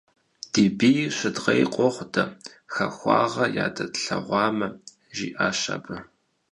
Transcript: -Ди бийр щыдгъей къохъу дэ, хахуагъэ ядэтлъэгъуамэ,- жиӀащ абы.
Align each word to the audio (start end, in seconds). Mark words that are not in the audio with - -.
-Ди 0.53 0.63
бийр 0.77 1.11
щыдгъей 1.17 1.63
къохъу 1.73 2.07
дэ, 2.13 2.23
хахуагъэ 2.73 3.45
ядэтлъэгъуамэ,- 3.65 4.67
жиӀащ 5.15 5.61
абы. 5.75 5.95